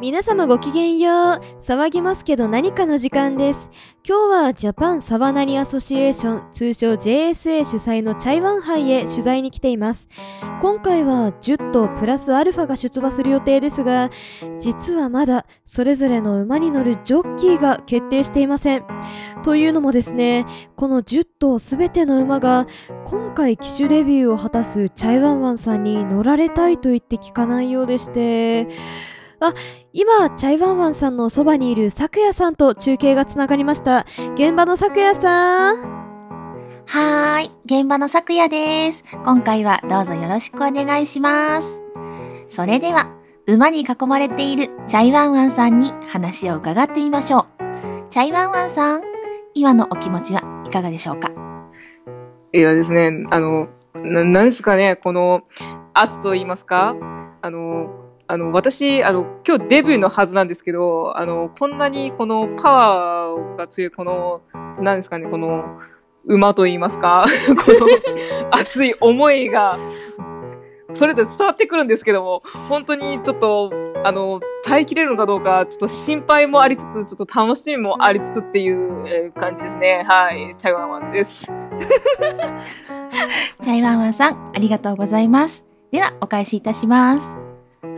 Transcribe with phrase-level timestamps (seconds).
[0.00, 1.40] 皆様ごきげんよう。
[1.60, 3.70] 騒ぎますけど何かの時間です。
[4.02, 10.08] 今日はジャパンサワナリアソシエーション、通称 JSA 主催のチャイワン杯へ取材に来ています。
[10.62, 14.08] 今回は10頭プラスアルファが出馬する予定ですが、
[14.58, 18.84] 実はまだそれぞれの馬に乗るジョッキーが決定していません。
[19.42, 20.46] というのもですね、
[20.76, 22.66] この10頭すべての馬が
[23.04, 28.66] 今回騎手デビューを果たすチャイワンワンさんに乗られたいと言って聞かないようでして、
[29.42, 29.54] あ、
[29.92, 34.06] 今、チャイワンワンさんのそばにいる咲夜さんと中継がつながりました。
[34.34, 36.00] 現場の咲夜さん。
[36.86, 39.02] はーい、現場の咲夜です。
[39.24, 41.82] 今回はどうぞよろしくお願いします。
[42.48, 43.10] それでは、
[43.48, 47.46] 馬に囲まれているチャイワンワンさんに話を伺ってみましょう。
[48.10, 49.02] チャイワンワンさん、
[49.54, 51.32] 今のお気持ちはいかがでしょうか？
[52.52, 55.42] いやですね、あの、な、なんですかね、この、
[55.94, 56.94] 圧と言いますか？
[57.42, 57.99] あの、
[58.30, 64.42] あの、私、あの、今日デビューのはずなんですけど、あの、こんなにこのパワーが強い、この、
[64.80, 65.64] なんですかね、この、
[66.26, 67.26] 馬と言いますか
[67.66, 67.88] この
[68.56, 69.80] 熱い思いが、
[70.92, 73.72] それで伝わってくるんですけども、本当にちょっと、
[74.04, 80.04] あの、耐えきれるのかどうか、ちょっと心配もありつつ、ちょっと楽しみもありつつっていうえー感じですね。
[80.06, 80.54] はい。
[80.56, 81.50] チャイワンワンです。
[83.60, 85.66] チャイワンワンさん、ありがとうございます。
[85.90, 87.49] では、お返しいたします。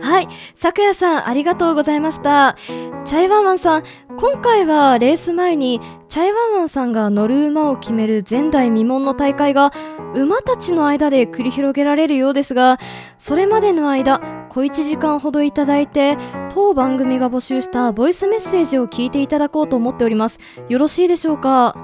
[0.03, 2.57] はい、咲夜さん、ありがとうございました。
[3.05, 3.83] チャイワンワンさん、
[4.17, 9.71] 今回はレース前に、チャイワンワンさんが乗る馬を決める前代未聞の大会が、
[10.13, 12.79] 馬たちの間で繰り広げられるようですが、
[13.17, 16.17] それまでの間、小1時間ほどいただいて、
[16.49, 20.37] 当番組が募集したボイスメッセージを聞いていただこうと思っております。
[20.67, 21.77] よろしいでしょうか？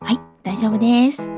[0.00, 1.30] はい、大丈夫です。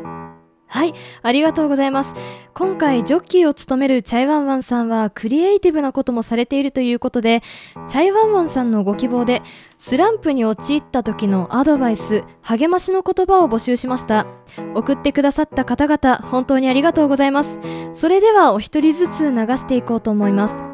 [0.69, 2.13] はい、ありがとうございます。
[2.53, 7.43] 今回、ジョッキーを務めるチャイワンワンさんは、クリエイティブなこともされているということで、
[7.87, 9.43] チャイワンワンさんのご希望で、
[9.79, 14.27] スランプに陥った時のアドバイス、励ましの言葉を募集しました。
[14.75, 17.61] 送ってくださった方々、本当にありがとうございます。
[17.93, 20.65] それでは、お一人ずつ流していこうと思います。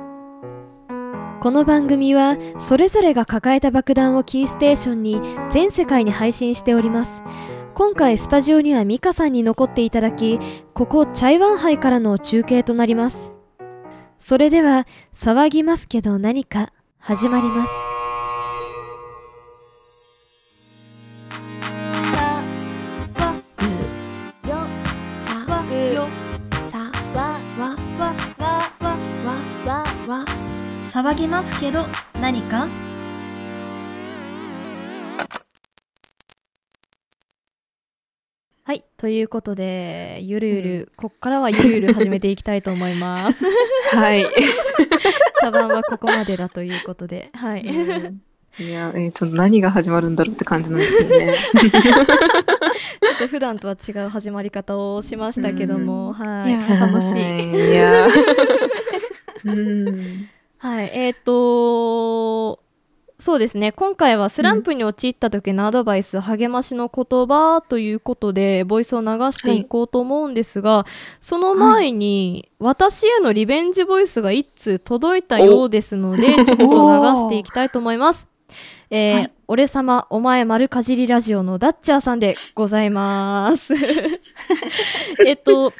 [1.41, 5.21] この番組は、それぞれが抱えた爆弾をキーステーションに、
[5.51, 7.23] 全世界に配信しております。
[7.75, 10.39] 今回スタジオには美香さんに残っていただき
[10.75, 13.35] ここチャイワン杯からの中継となります。
[14.19, 17.73] それでは騒ぎますけど何か始まります。
[30.93, 31.87] 騒ぎますけど
[32.21, 32.69] 何か
[39.03, 43.45] ということで、ゆるゆる、こっからはゆるゆる始めていきたいと思います。
[43.97, 44.25] はい。
[45.43, 47.63] 茶番はここまでだということで、はい。
[47.63, 51.35] いや、えーちょっと何が始まるんだろうって感じなんですよね。
[51.51, 57.19] ちょっと普段とは違う始まり方をしましたけども、はい楽しい。
[57.19, 57.71] い。
[57.73, 58.07] いや。
[59.47, 60.29] うん。
[60.59, 62.61] はい、えっ、と
[63.23, 70.87] そうですね、今回はスランプに陥った時のアドバイス、励ましの言葉ということで、ボイスを流していこうと思うんですが、
[71.21, 78.27] その前に、私へのリベンジボイスが一通届いたようですので、ちょっと流していきたいと思います。
[78.91, 79.33] えーはい。
[79.47, 83.73] 俺様、お前丸かじりラジオのダッチャーさんでございます。
[85.25, 85.73] えっと、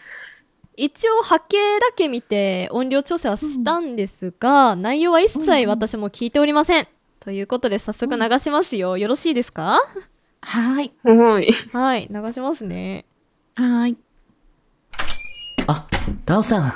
[0.77, 6.87] 一応波形だけ見て音量調整はしたんですが、内容は一切私も聞いておりません。
[7.25, 8.99] ということで早速流しますよ。
[8.99, 9.79] よろしいですか？
[10.41, 11.53] はーい、はい。
[11.73, 13.05] はい、流しますね。
[13.55, 13.97] はーい。
[15.69, 15.87] あ、
[16.27, 16.75] ダオさん。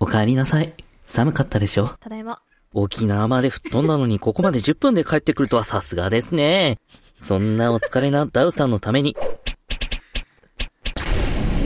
[0.00, 0.74] お帰りなさい。
[1.04, 1.90] 寒かったでしょ？
[2.00, 2.42] ただいま。
[2.74, 6.78] 沖縄まで吹っ飛んだのにここまで10分で帰ってくるとはさすがですね。
[7.16, 9.16] そんなお疲れなダウさんのために。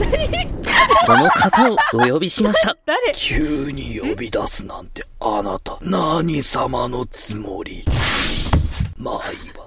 [1.05, 2.75] この方をお呼びしました。
[2.85, 3.11] 誰？
[3.13, 7.83] 急に呼び出すなんてあなた何様のつもり？
[8.97, 9.63] まあいいわ。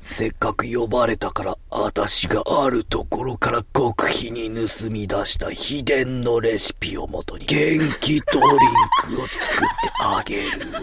[0.00, 8.50] せっかく呼ばれたから、私があるところから極秘に盗み出した秘伝のレシピをもとに元気ドリン
[9.16, 10.80] クを作ってあげるわ。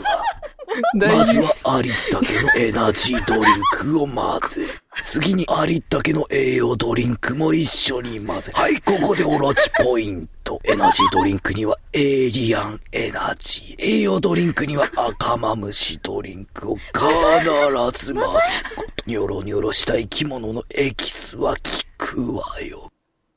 [0.95, 4.68] まずはありったけのエナジードリンクを混ぜ。
[5.01, 8.51] 次にありったけの栄養ドリンクも一緒に混ぜ。
[8.54, 10.60] はい、ここでオロチポイント。
[10.63, 13.84] エナジードリンクにはエイリアンエナジー。
[13.84, 19.04] 栄養ドリンクには赤マムシドリンクを必ず混ぜること。
[19.06, 21.60] ニョロニョロした生き物のエキスは効
[21.98, 22.93] くわよ。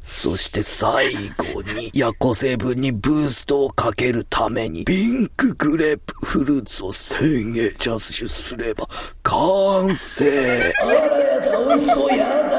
[0.09, 8.87] そして最後に、ヤコ成分にブーストをかけるために、ピンクグレープフルーツを1000円ジャスシュすれば、
[9.25, 12.51] 完成あらやだ、嘘やだ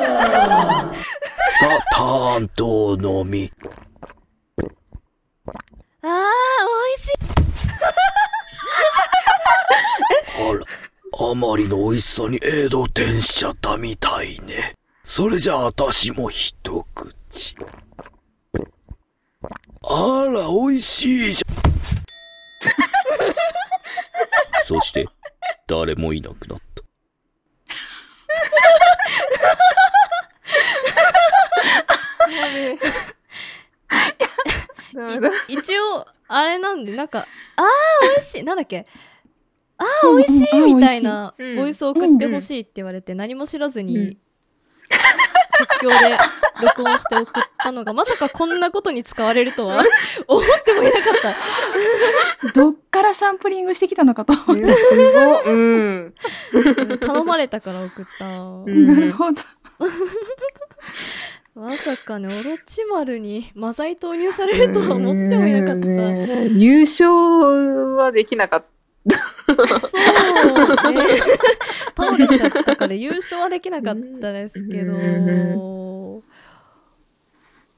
[0.51, 0.93] さ
[1.71, 3.49] あ、担当のみ。
[6.01, 6.13] あー、美
[6.95, 7.13] 味しい
[10.37, 14.75] あら、あまりの美味しさに江戸天しちゃったみたいね。
[15.05, 17.15] それじゃあ私も一口。
[19.83, 21.57] あら、美味しいじゃん。
[24.65, 25.07] そして、
[25.67, 26.83] 誰もいなくなった。
[35.47, 37.65] 一応、あれなんで、なんか、あー、
[38.15, 38.43] 美味しい。
[38.43, 38.85] なんだっけ？
[39.77, 44.17] あー、美味しいみたいなうんボイスを送ってほしいって言われて、何も知らずうんに、
[45.57, 45.95] 即興で
[46.61, 49.83] 録音して送ったのが、まさかこんなことに使われるとは
[50.27, 51.35] 思ってもいなかった。
[52.53, 55.45] どっからサンプリングしてきたのかと思っいやすごい。
[55.45, 56.13] うん。
[56.53, 58.25] うん頼まれたから送った。
[58.25, 59.41] なるほど。
[61.55, 65.87] まさかね、オロチマルにマザイ投入されるとは思ってもいなかった。
[65.87, 68.76] ね優勝はできなかった。
[69.47, 71.01] そうね。
[71.95, 74.93] 倒れちゃったから優勝はできなかったですけど、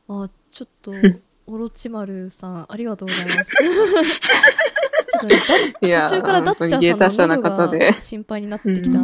[0.10, 0.92] あ、ちょっと、
[1.48, 3.52] オロチマルさん、ありがとうございます。
[3.52, 5.36] ちょっとね、
[5.82, 9.00] 途中からダッチャーさんの喉が心配になってきた。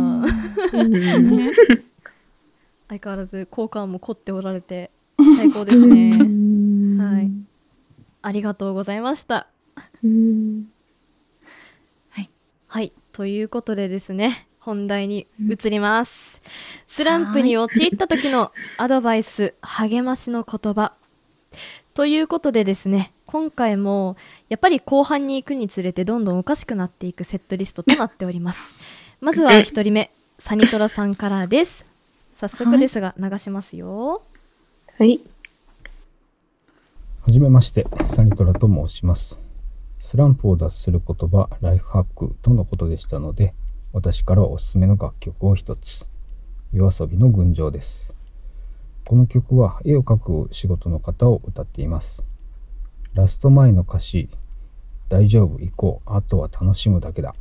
[2.88, 4.92] 相変わらず効果も凝っておられて、
[5.38, 6.12] 最高ですね。
[7.04, 7.32] はい。
[8.22, 9.48] ありがとうございました。
[12.75, 12.92] うんはい。
[13.13, 16.42] ということでですね、本題に移ります。
[16.88, 20.92] スランプに陥った時のアドバイス、励ましの言葉。
[21.94, 24.18] ということでですね、今回も
[24.50, 28.75] やっぱり後半に行くにつれてどんどんおかしくなっていくセットリストとなっております。
[29.21, 31.86] まずは1人目、サニトラさんからです。
[32.36, 34.21] 早速ですが流しますよ。
[34.98, 35.21] はい。
[37.21, 39.44] はじめまして、サニトラと申します。
[40.16, 43.54] スランプを脱する言葉、ライフハックとのことでしたので、
[43.92, 46.06] 私からおすすめの楽曲を一つ。
[46.72, 48.14] 夜遊びの群青です。
[49.04, 52.24] この曲は絵を描く仕事の方を歌っています。
[53.14, 54.30] ラスト前の歌詞、
[55.10, 57.36] 大丈夫行こう、あとは楽しむだけだ。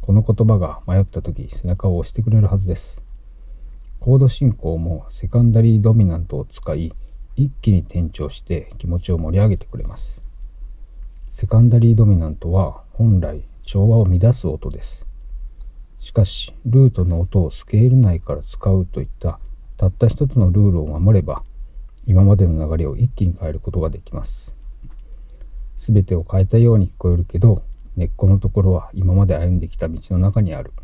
[0.00, 3.02] この言葉が迷った時、背中を押してくれるはずです。
[3.98, 6.94] コード進行もセカンダリードミナントを使い、
[7.36, 10.29] 一気に転調して気持ちを盛り上げてくれます。
[11.40, 15.06] セカンダリードミナントは本来調和を乱す音です。
[15.98, 19.40] しかし、ルートの音をスケール内から使うといった
[19.78, 21.42] たった一つのルールを守れば、
[22.04, 24.52] 今までの流れを一気に変えることができます。
[25.78, 27.62] すべてを変えたように聞こえるけど、
[27.96, 30.74] 根っこのところは今まで歩んできた道の中にある。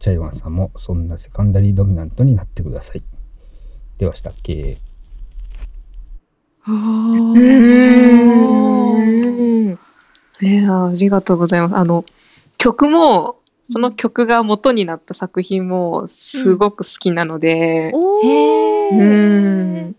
[0.00, 3.04] チャイワンさんもそんなセカンダリードミナントになってください。
[3.96, 4.80] ではしたっけ
[6.70, 7.40] うー
[9.74, 9.78] ん。
[10.42, 11.76] いや、ありがとうございます。
[11.76, 12.04] あの、
[12.58, 18.96] 曲も、その曲が元になった作品もすごく好きなので、おへうー。
[19.90, 19.96] ん。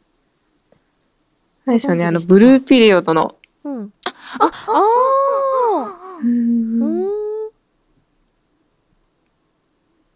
[1.65, 3.93] あれですよね、あの、ブルーピリオドの、うん。
[4.39, 6.25] あ、あー。
[6.25, 7.11] うーん。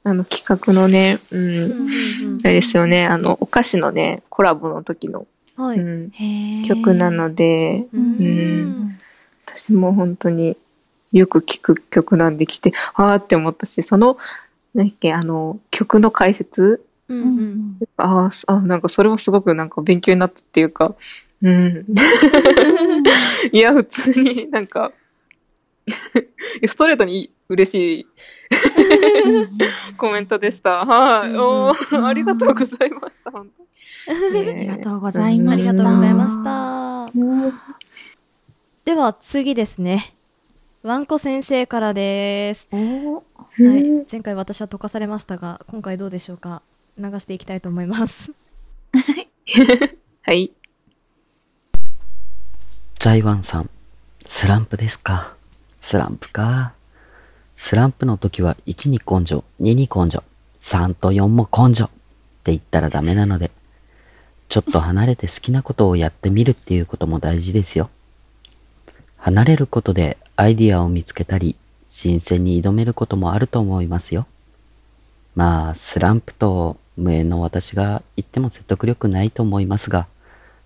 [0.08, 1.72] あの企画のね、う、うんんうん
[2.34, 5.26] うんあれですよね、あの、お菓子のね、コラボの時の、
[5.58, 6.64] はい。
[6.64, 8.82] 曲なので、ううん。
[8.82, 9.00] ん
[9.46, 10.58] 私も本当に
[11.14, 14.18] よく聴く曲なんで来て、あーって思ったし、その、
[14.74, 20.96] 何だっけ、あの、曲の解説うんううんんああ、なんかそれもすごくなんか勉強になったっていうか、
[21.42, 21.86] うん。
[23.52, 24.92] いや、普通になんか、
[26.66, 28.08] ストレートに嬉しい
[29.98, 30.86] コメントでした。
[30.86, 33.32] はい、うんおーありがとうございました。
[33.32, 33.50] 本
[34.08, 35.74] 当に ありがとうございまありした。
[35.74, 37.12] がとうございました。
[38.86, 40.16] では次ですね。
[40.84, 42.70] わんこ先生からです。
[42.72, 42.78] は
[43.58, 46.62] い、前回私は解かされましたが、今回どうでしょうか？
[46.98, 48.32] 流していきたいと思います。
[50.22, 50.52] はい。
[53.00, 53.70] ジャイワンさん、
[54.26, 55.36] スランプですか？
[55.82, 56.75] スランプか。
[57.56, 60.24] スランプの時は1に根性、2に根性、
[60.60, 61.88] 3と4も根性っ
[62.44, 63.52] て言ったらダメなので、
[64.50, 67.90] ちょっと離れて好きなことをやってみるっていうことも大事ですよ。
[69.18, 71.56] 離れることでアイディアを見つけたり、
[71.88, 74.28] 新鮮に挑めることもあると思いますよ。
[75.34, 80.08] まあ、スランプと無縁の私が言っても説得力ないと思いますが、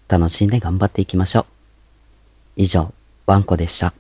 [0.08, 1.46] 楽しんで頑張っていきましょう。
[2.56, 2.94] 以上、
[3.26, 3.94] ワンコでした。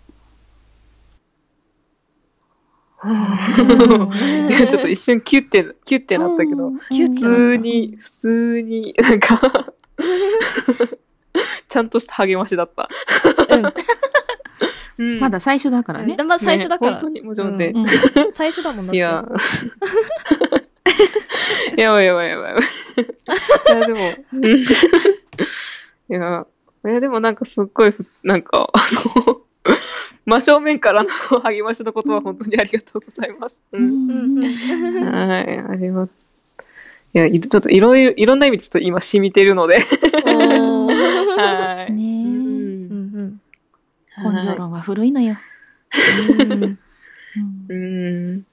[3.01, 9.39] いや ちょっと一瞬キュッて、キュッてなったけど、普通に、普通に、なんか、
[11.70, 12.89] ちゃんとした励ましだった。
[14.98, 16.18] うんまだ最初だからね。
[16.25, 16.91] まあ最初だから。
[16.91, 17.72] ね本当に、もちろんね。
[17.74, 17.86] うん
[18.34, 18.98] 最初だもんだって。
[18.98, 19.25] いや。
[21.77, 22.58] やばいやばいやばいい。
[22.58, 22.62] い
[23.70, 24.00] や、でも、
[24.34, 24.65] うんい
[26.10, 26.46] や、
[26.86, 28.79] いや、でもなんかすっごいふ、なんか、あ
[29.25, 29.41] の、
[30.26, 31.10] 真正面からの
[31.42, 33.64] 励ましのことは本当にありがとうございます。
[33.72, 33.84] はい、
[35.58, 36.08] あれは。
[37.14, 39.80] いや、いちょっといろいろ、いろんな意味ちょっと今染みてるので。
[39.80, 39.86] は
[41.90, 41.94] い。
[41.94, 43.42] ねえうんうん
[44.22, 45.38] 根性論は古いのよ。
[46.40, 46.80] うんうん。
[47.70, 47.76] うんう
[48.34, 48.46] ん。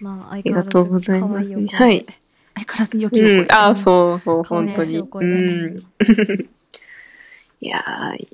[0.00, 1.64] まあ、ありがとうございますはい。
[1.66, 2.04] 相変わ
[2.78, 3.76] らず良きうん、あ、う。
[3.76, 4.98] そうそう、本当に。
[4.98, 5.76] うん。
[7.60, 8.28] いやー、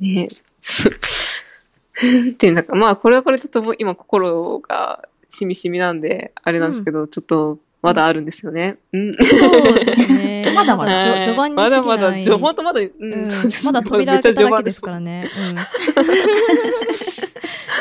[0.00, 0.28] ね
[0.60, 0.88] つ
[2.30, 8.76] って、なんか、まあ、これはこれちょっと今心がしみしみなんで、あれなんですけど、ちょっと、まだあるんですよね。
[8.92, 9.14] うん。
[9.24, 10.52] そうですね。
[10.54, 15.30] まだまだ序盤にまだまだ、じょ、ほんとまだ、ううんうですまだ扉開けただけですからね。
[15.38, 15.56] うん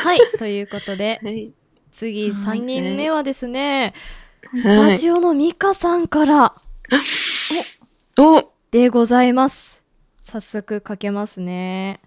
[0.04, 1.52] はい、ということで、はい。
[1.92, 3.94] 次はい3人目はですね、
[4.54, 6.56] いスタジオのミカさんから
[8.18, 9.82] おでございます。
[10.22, 12.00] 早速かけますね。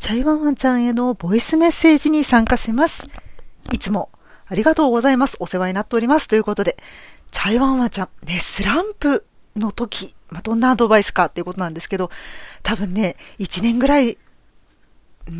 [0.00, 3.06] チャイワンワンちゃんへのボイスメッセージに参加します。
[3.70, 4.08] いつも
[4.46, 5.36] ありがとうございます。
[5.40, 6.26] お世話になっております。
[6.26, 6.78] ということで、
[7.30, 9.26] チャイワンワンちゃん、ね、スランプ
[9.56, 12.10] の時、まあ、どんなアドバイスかっていうことなんですけど、
[12.62, 14.16] 多分ね、1年ぐらい、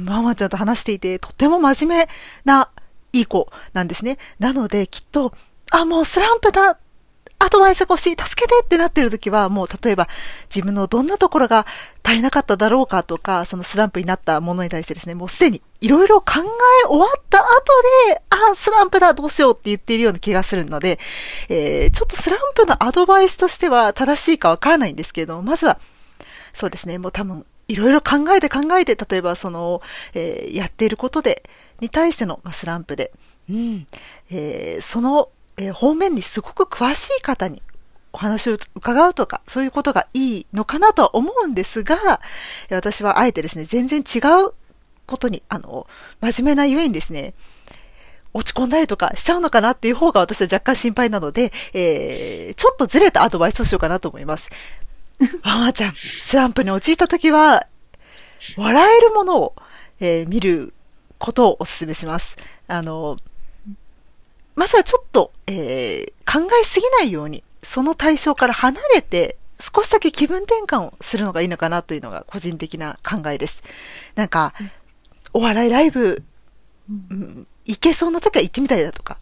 [0.07, 2.09] ワンワンちゃんと話していて、とっても真面目
[2.45, 2.71] な
[3.15, 4.19] いい子なんですね。
[4.41, 5.33] なので、きっと、
[5.71, 6.79] あ、もうスランプだ
[7.41, 10.09] アドバイス欲しい、助けてってなってる時は、もう例えば
[10.55, 11.67] 自分のどんなところが
[12.05, 16.35] 足りなかっただろうかとか、そのスランプになったものに対してですね、もうすでにいろいろ考
[16.85, 17.47] え終わった後
[18.09, 20.99] で、あ、スランプだ、どうしようって言っているような気がするので、
[21.49, 25.81] えー、ちょっとスランプのアドバイスとしては正しいかわからないんですけれども、まずは、
[26.53, 29.81] そうですね、もう多分、いろいろ考えて考えて、例えばその、
[30.13, 31.43] えーやっていることで、
[31.81, 33.13] に対しての、スランプで、
[33.49, 33.87] うん、
[34.31, 37.63] えーその、えー方面にすごく詳しい方に
[38.13, 42.21] お話を伺うとか、そういうことがいいのかなとは思うんですが、
[42.71, 44.53] えー私はあえてですね、全然違う
[45.07, 45.87] ことに、あの、
[46.21, 47.35] 真面目なゆえにですね、
[48.33, 54.51] 落ち込んだりとかしちゃうのかなっていう方が私は若干心配なので、えー、ちょっとずれたアドバイスをしようかなと思います。
[55.45, 57.67] ワンワンちゃん、スランプに陥った時は、
[58.57, 59.57] 笑えるものを、
[60.01, 60.73] えー見る
[61.19, 62.39] ことをお勧めします。
[62.67, 63.17] あの、
[64.61, 73.65] まずはちょっと、えー考えすぎないように、その対象から離れて、少しだけ気分転換をするのがいいのかなというのが個人的な考えです。
[74.15, 74.55] なんか、
[75.33, 76.23] お笑いライブ、
[76.89, 79.19] うん行けそうな時は行ってみたりだとか、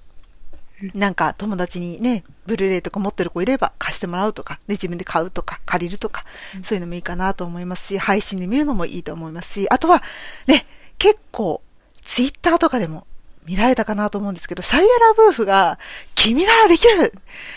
[0.92, 6.24] なんか友達にね、ブルーレイとか持ってる子いれば貸してもらうとか、ね、自分で買うとか、借りるとか、
[6.62, 10.02] そういうのもいいかなと思いますし、配信で見るのもいいと思いますし、あとは、
[10.46, 10.66] ね、
[10.98, 11.62] 結構、
[12.02, 13.06] ツイッターとかでも
[13.48, 15.78] 見られたかなと思うんですけど、シャイアラブーフが、
[16.14, 17.14] 君ならできる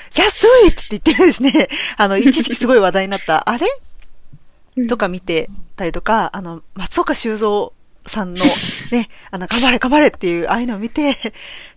[0.09, 0.81] !just do it!
[0.81, 1.67] って言ってるんですね。
[1.97, 3.67] あの、一時期すごい話題になった、あれ？
[4.87, 7.73] とか見てたりとか、あの、松岡修造
[8.07, 8.45] さんの
[8.91, 11.13] ね、あの、頑張れ頑張れっていう、ああいうのを見て、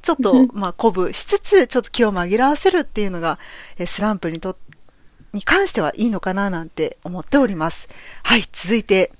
[0.00, 3.40] ちょっと、まあ、鼓舞しつつ、ちょっと気を紛らわせるっていうのが、
[3.78, 4.56] えスランプにと、
[5.32, 7.88] に関してはいいのかななんて思っております。
[8.22, 9.10] はい、続いて、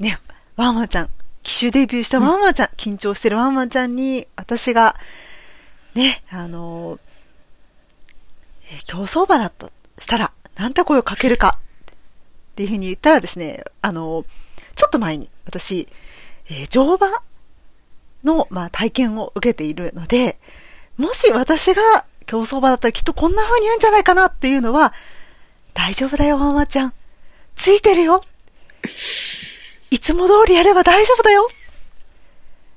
[0.00, 0.18] ね、
[0.56, 1.08] ワンワンちゃん、
[1.42, 4.96] 騎手デビューしたワンワンちゃん、緊張してるワンワンちゃんに、私が、
[5.94, 6.98] ね、あの
[8.64, 11.58] えー競走馬だった、したら、なんて声をかけるか、
[12.52, 14.24] っていうふうに言ったらですね、あの
[14.74, 15.88] ちょっと前に、私、
[16.48, 17.08] えー乗馬
[18.24, 20.38] の、まあ、体験を受けているので、
[20.96, 21.82] もし私が
[22.26, 24.92] 競走馬だったらきっとこんな風に言うんじゃないかなっていうのは、
[25.74, 26.94] 大丈夫だよ、ワンワンちゃん。
[27.56, 28.22] ついてるよ。
[29.92, 31.46] いつも通りやれば大丈夫だよ。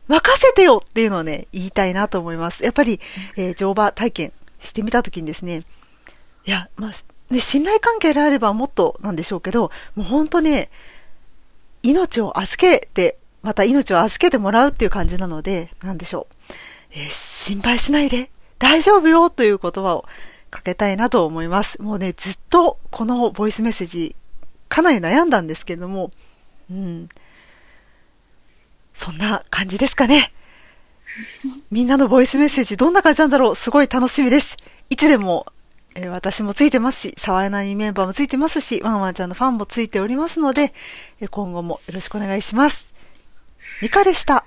[0.09, 2.65] 任せてよっていうのをね、言いたいなと思います。
[2.65, 2.99] やっぱり、
[3.37, 5.63] えー乗馬体験してみたときにですね、
[6.45, 6.91] いや、まあ、
[7.33, 10.69] ね、信頼関係であればもっとなんでしょうけど、もう本当ね、
[11.83, 16.53] 命を預けて、また命を預けてもらうっていう感じなので、なんでしょう。
[16.91, 18.29] えー心配しないで、
[18.59, 20.03] 大丈夫よという言葉を
[20.51, 21.81] かけたいなと思います。
[21.81, 24.17] もうね、ずっとこのボイスメッセージ、
[24.67, 26.11] かなり悩んだんですけれども、
[26.69, 27.09] うん。
[28.93, 30.31] そんな感じですかね。
[31.71, 34.57] みんなのボイスメッセージどんな感じなんだろうすごい楽しみです。
[34.89, 35.45] いつでも、
[35.95, 40.73] えー私もついてますし、沢柳にメンバーもついてますし、ワンワンちゃんのファンもついておりますので、
[41.31, 42.93] 今後もよろしくお願いします。
[43.81, 44.45] ミカでした。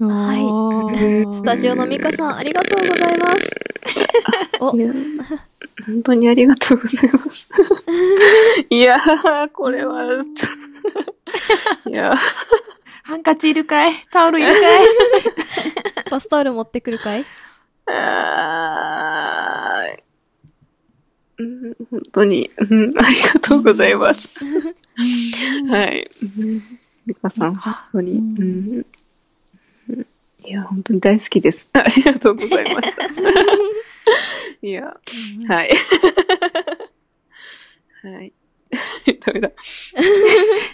[0.00, 1.36] はい。
[1.36, 3.50] スタジオのミカさん、ありがとうございます。
[4.60, 4.76] お。
[4.76, 4.92] い、や
[5.86, 7.48] 本当にありがとうございます。
[8.70, 10.04] いやー、これは、
[11.86, 12.12] いや。
[12.12, 12.16] ー
[13.04, 13.92] ハンカチいるかい？
[14.10, 14.84] タオルいるかい？
[16.10, 17.24] バスタオル持ってくるかい？
[17.86, 20.04] あー。
[21.36, 24.38] うん本当に、うん、ありがとうございます。
[25.68, 26.10] はい。
[26.38, 26.62] うん
[27.06, 28.38] ミカさん、本当に、うん。
[28.38, 28.44] う
[28.80, 28.86] ん
[30.44, 31.70] いや、本当に大好きです。
[31.74, 33.06] ありがとうございました。
[34.62, 34.94] いや、
[35.48, 35.70] はい。
[38.02, 38.32] はい。
[39.24, 39.50] ダメだ。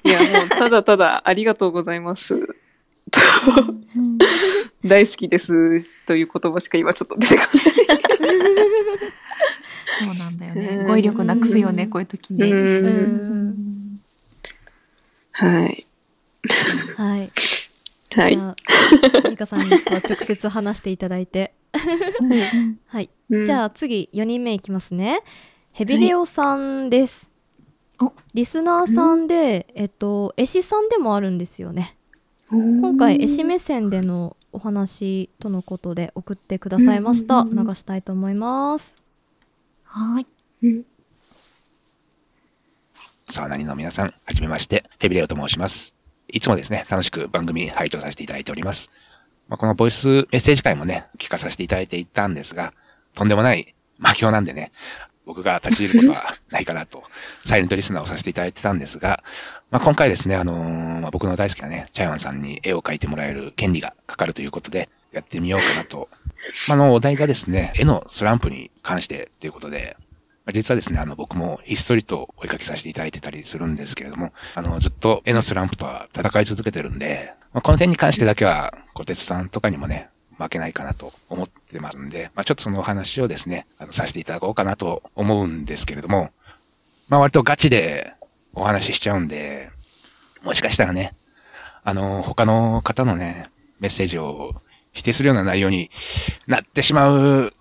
[0.05, 2.37] いや、もう、ただただ、ありがとうございます。
[2.37, 3.21] と
[4.85, 5.97] 大好きです。
[6.07, 7.65] という言葉しか今ちょっと出てこない。
[10.03, 10.69] そうなんだよね。
[10.79, 12.53] うん語彙力なくすよね、こういう時ね。
[15.33, 15.87] はい。
[16.97, 17.31] はい。
[18.17, 18.43] はいじ。
[18.43, 18.57] ゃ
[19.25, 21.55] あ、ミカさんにこう直接話していただいて。
[22.87, 23.11] はい。
[23.45, 25.23] じゃあ、あ次、4人目いきますね。
[25.73, 27.29] ヘビレオさんです。
[28.00, 31.97] おリスナーさんで、えっと、絵師さんでもあるんですよね。
[32.50, 37.45] 今回、絵師目線でのお話とのことで送ってくださいました。
[37.45, 38.97] 流したいと思います。
[39.85, 40.26] はい。
[43.29, 46.00] さあ、何の皆さん、はじめまして、ヘビレオと申します。
[46.32, 48.90] いつもですね、楽しく番組拝聴させていただいております。
[49.49, 52.72] まあ、このボイスメッセージ会もね、聞かさせていただいていたんですが、
[53.14, 54.72] とんでもない魔境なんでね、
[55.26, 57.04] 僕が立ち入ることはないかなと、
[57.44, 59.22] サイレントリスナーをさせていただいてたんですが、
[59.70, 66.08] まあ、今回ですね、あのーまあ、僕の大好きなね、チャイワンさんに絵を描いてもらえる権利がかかるということで、やってみようかなと。
[66.68, 69.96] まあ、の、お題がですね、絵のスランプに関してということで、
[70.52, 80.08] 実はですね、あの、僕もひっそりと追いかけさせていただいてたりするんですけれども、あの、ずっと絵のスランプとは戦い続けてるんで、まあ、この点に関してだけは、小鉄さんとかにもね、
[80.39, 86.30] 負けないかなと思ってますんで、まあ、ちょっとそのお話をですね、あの、させていただこうかなと思うんですけれども、
[87.08, 88.15] まあ、割とガチで
[88.54, 89.71] お話ししちゃうんで、
[90.43, 91.15] もしかしたらね、
[91.82, 94.54] あの、他の方のね、メッセージを
[94.93, 95.91] 否定するような内容に
[96.47, 97.52] なってしまう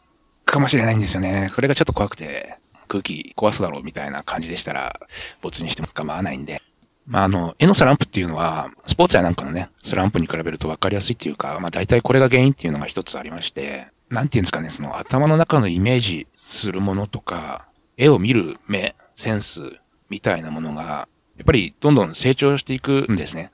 [0.45, 1.49] かもしれないんですよね。
[1.54, 2.58] これがちょっと怖くて、
[2.89, 4.99] 空気壊すだろうみたいな感じでしたら、
[5.41, 6.62] 没にしても構わないんで。
[7.06, 17.65] まあ、あの、絵のスランプっていうのは、スポーツやなんかのね、スランプに比べると分かりやすいっていうか、まあ大体これが原因っていうのが一つありまして、なんていうんですかね、その頭の中のイメージするものとか、
[17.97, 19.62] 絵を見る目、センス
[20.10, 23.52] みたいなものが、やっぱりどんどん成長していくんですね。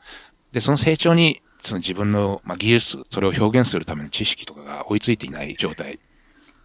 [0.52, 6.00] で、その成長に、その自分の、まあ、技術、それを表現するための知識とかが追いついていない状態。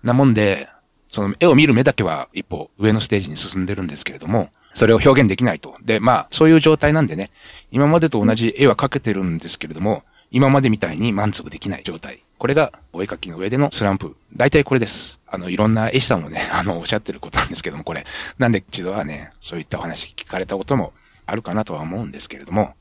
[0.03, 0.69] なもんで、
[1.11, 5.75] その絵を見る目だけは一歩上のステージに進んでるんですけれども、それを表現できないと。
[5.83, 7.31] で、まあ、そういう状態なんでね、
[7.73, 12.23] 今までと同じ絵は描けてるんですけれども、今までみたいに満足できない状態。
[12.39, 14.17] これが、お絵描きの上でのスランプ。
[14.35, 15.21] 大体これです。
[15.27, 18.07] あの、いろんな絵師さんもね、 あの、おっしゃってることなんですけども、これ。
[18.39, 20.93] なんで一度はね、そういったお話聞かれたことも
[21.27, 22.75] あるかなとは思うんですけれども、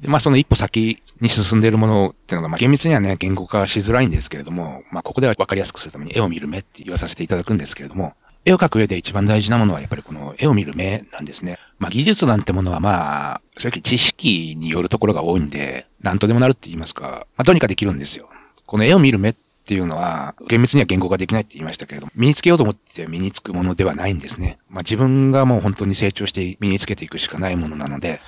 [0.00, 11.58] で、まあその一歩先に進んでいるものっていうのが、まあ厳密にはね、言語化しづらいんですけれども、まあここでは分かりやすくするために絵を見る目って言わさせていただくんですけれども、絵を描く上で一番大事なものはやっぱりこの絵を見る目なんですね。
[11.78, 18.28] まあ技術なんてものはまあ、正直知識によるところが多いんで、何とでもなるって言いますか、まあどうにかできるんですよ。
[18.64, 19.34] この絵を見る目っ
[19.66, 24.58] ていうのは、厳密には言語化できないって言いましたけれども、身につけようと思って身につくものではないんですね。
[24.70, 28.20] まあ自分がもう本当に成長して身につけていくしかないものなので、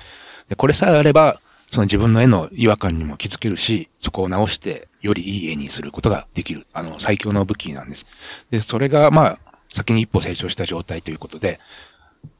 [0.49, 1.39] でこれさえあれば、
[1.73, 6.67] その自分の絵の違和感にも気づけるし、そこを直して、よりいい絵にすることができる。
[6.71, 8.05] あの、最強の武器なんです。
[8.51, 11.59] で、それが、まあ、先に一歩成長した状態ということで、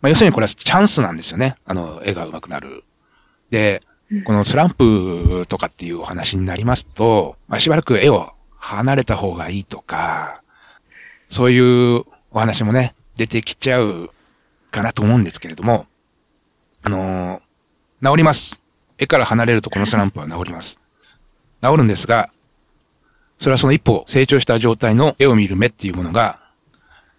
[0.02, 1.56] まあ、要するにこれはチャンスなんですよね。
[1.66, 2.84] あの、絵が上手くなる。
[3.50, 3.82] で、
[4.24, 10.44] このスランプとかっていうお話になりますと、まあ、しばらく絵を離れた方がいいとか、
[11.30, 14.12] そういうお話もね、出てきちゃう
[14.70, 15.88] かなと思うんですけれども、
[16.84, 17.54] あのー
[18.04, 18.63] 治ります。
[19.04, 20.80] 絵から離れるとこのスランプは治ります。
[21.62, 22.30] 治るんですが、
[23.40, 26.40] それはその一歩成長した状態の絵を見る目っていうものが、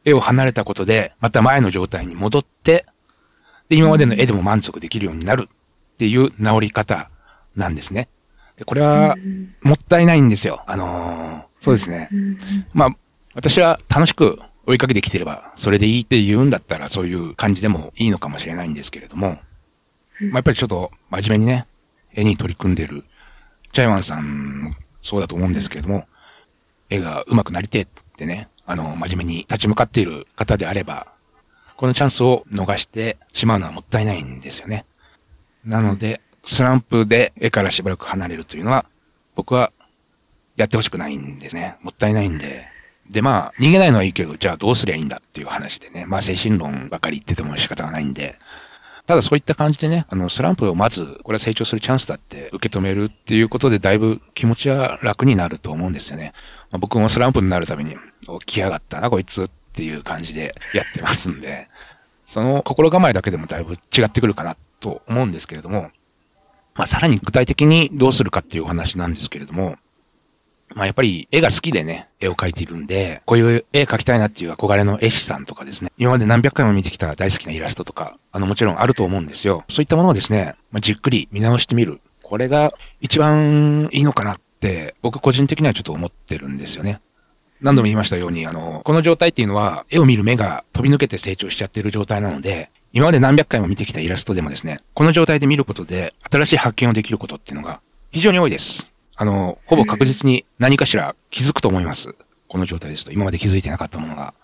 [0.04, 2.86] 絵を離れたことで、また前の状態に戻って、
[3.68, 7.10] で、今までの絵でも満足できるようになるっていう治り方
[7.56, 8.08] なんですね。
[8.56, 9.16] で、これは、
[9.62, 10.62] もったいないんですよ。
[10.66, 12.10] あのーそうですね。
[12.74, 12.96] まあ、
[13.34, 19.38] 私は楽しく追いかけてきてれば、それでいいって言うんだったら、そういう感じでもいいのかもしれないんですけれども、
[20.20, 21.66] まあ、やっぱりちょっと真面目にね、
[22.14, 23.04] 絵に取り組んでる
[23.72, 26.06] チャイワンさんもそうだと思うんですけれども、
[26.88, 31.08] 絵が上手くなりてってね、あの、真面目に立ち向かっている方であれば、
[31.76, 34.86] このチャンスを逃してしまうのはもったいないんですよね。
[35.64, 38.86] なので、スランプで絵からしばらく離れるというのは、
[39.34, 39.72] 僕は
[40.56, 41.76] やってほしくないんですね。
[41.82, 42.68] もったいないんで。
[43.10, 46.06] で、まあ、逃げないのはいいけど、じゃあどうすりゃいいんだっていう話でね。
[46.06, 48.38] まあ、精神論ばかり言ってても仕方がないんで。
[49.06, 56.32] ただそういった感じでね、あの、スランプをまず、これは成長するチャンスだって受け止めるっていうことで、だいぶ気持ちは楽になると思うんですよね。
[56.70, 57.96] まあ、僕もスランプになるために、
[58.40, 61.68] 起きやがったな、こいつっていう感じでやってますんで、
[62.24, 65.90] その心構えだけでもだいぶ違ってくるかなと思うんですけれども、
[66.74, 69.76] まあ、さらに具体的にどうするかっていうお話なんですけれども、
[70.74, 79.64] まあやっぱり絵が好きでね、絵を描いているんで、こういう絵描きたいなっていう憧れの絵師さんとかですね、今まで何百回も見てきた大好きなイラストとか、あのもちろんあると思うんですよ。
[79.70, 82.00] そういったものをですね、まあ、じっくり見直してみる。
[82.22, 87.00] これが一番いいのかなって、僕個人的にはちょっと思ってるんですよね。
[87.60, 97.80] 何度も言いましたように、あの、この状態っていうのは、絵を見る目が飛び抜けて成長しちゃってる状態なので、今まで何百回も見てきたイラストでもですね、この状態で見ることで、新しい発見をできることっていうのが
[98.12, 98.93] 非常に多いです。
[99.16, 102.14] あの、ほぼ確実に何かしら気づくと思います。
[102.48, 103.12] この状態ですと。
[103.12, 104.34] 今まで気づいてなかったものが。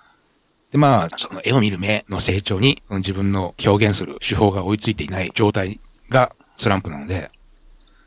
[0.71, 7.31] で、まあ、その絵を見る目の成長に、その自分の表現する手法が追いついていない状態がスランプなので、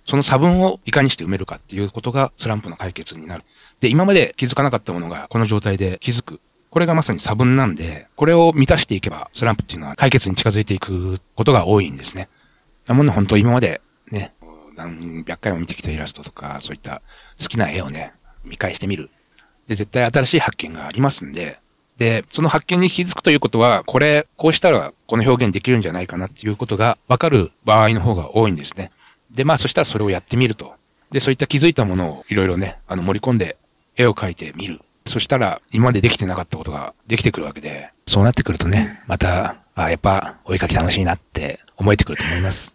[0.06, 3.44] その差分をいかにして埋めるかっていうことがスランプの解決になる。
[3.80, 6.40] で、今まで気づかなかったものがこの状態で気づく。
[6.70, 12.30] これがまさに差分なんで、これを満たしていけば、スランプっていうのは解決に近づいていくことが多いんですね。
[12.88, 13.82] なもんね、本当今まで、
[14.76, 17.02] 何百回も見てきたイラストとか、そういった
[17.42, 19.10] 好きな絵をね、見返してみる。
[19.68, 21.60] で、絶対新しい発見がありますんで、
[21.98, 28.92] で、その発見に気づくということは、これ、こうしたらこの表現できるんじゃないかなっていうことがわかる場合の方が多いんですね。
[29.32, 30.74] で、まあそしたらそれをやってみると。
[31.12, 33.58] で、そういった気づいたものをいろいろね、あの盛り込んで
[33.96, 34.82] 絵を描いてみる。
[35.06, 42.73] そしたら今までできてなかったことができてくるわけで、そうなってくるとね、また、あ、やっぱお絵描き楽しいなって思えてくると思います。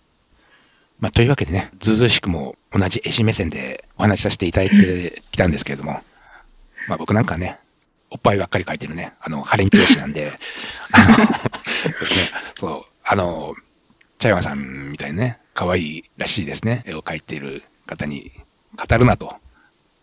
[1.00, 6.00] まあ、というわけでね、ずうずうしくも同じ絵師目線でお話しさせていただいてきたんですけれども、
[6.88, 7.58] まあ僕なんかね、
[8.10, 10.32] おっぱいばっかり描いてるね、あの、ハレンチ絵師なんで、
[10.92, 11.28] あの、 ね、
[12.54, 13.54] そう、あの、
[14.18, 18.32] チャイワンさんみたいにね、可愛いらしいですね、絵を描いている方に
[18.76, 19.36] 語るなと。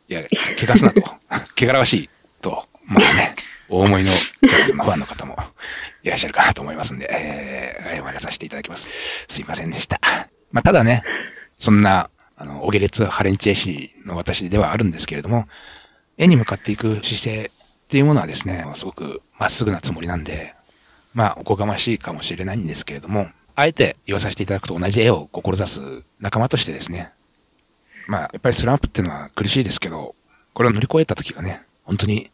[0.07, 1.01] いや、汚すなと。
[1.59, 2.09] 汚らわしい
[2.41, 2.67] と。
[2.85, 3.35] まあね、
[3.67, 4.11] 大思いの
[4.75, 5.35] のファンの方も
[6.03, 8.89] いらっしゃるかなと思いますんで、えー、謝らさせていただきます。
[9.27, 9.99] すいませんでした。
[10.55, 11.03] まあ、ただね、
[11.59, 15.49] そんな、あの、お下劣ハレンチ絵師の私ではあるんですけれども、
[16.17, 20.55] 絵に向かっていく姿勢っていうものはですね、すごくまっすぐなつもりなんで、
[21.13, 25.81] まあ、おこがましいかもしれないんですけれども、あえて言わさせていただくと同じ絵を志す
[26.21, 27.11] 仲間としてですね、
[28.07, 30.15] まあ、やっぱりスランプっていうのは苦しいですけど、
[30.53, 32.31] これを乗り越えた時がね、本当に、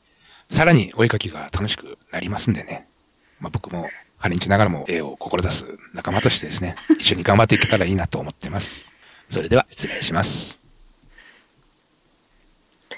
[0.47, 2.87] さらにお絵描きが楽しくなりますんでね。
[3.39, 3.89] まあ僕も、
[4.21, 8.87] ハレンチながらも絵を志す仲間としてですね、 一緒に頑張っていけたらいいなと思ってます。
[9.31, 10.59] それでは失礼します。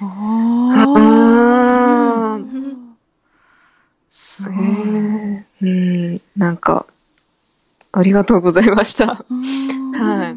[0.02, 2.94] あー
[4.10, 6.86] すへーうん、なんか、
[7.94, 9.06] ありがとうございました。
[9.16, 10.36] はい。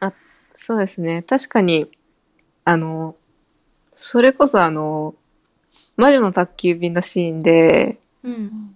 [0.00, 0.12] あ、
[0.52, 1.22] そうですね。
[1.22, 1.88] 確かに、
[2.66, 3.16] あの、
[3.96, 5.14] それこそあの、
[5.96, 8.67] 魔女の宅急便のシーンでうん。